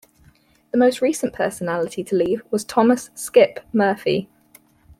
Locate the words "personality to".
1.31-2.15